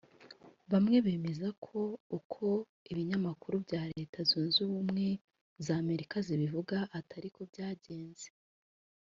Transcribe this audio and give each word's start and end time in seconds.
Bamwe 0.71 0.97
bemeza 1.05 1.47
ko 1.65 1.79
uko 2.17 2.45
ibinyamakuru 2.91 3.57
na 3.71 3.81
Leta 3.95 4.19
Zunze 4.29 4.57
Ubumwe 4.67 5.07
za 5.65 5.73
Amerika 5.83 6.15
zibivuga 6.27 6.77
atariko 6.99 7.39
byagenze 7.51 8.27